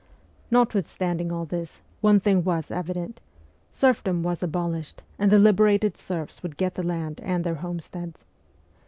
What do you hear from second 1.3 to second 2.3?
all this, one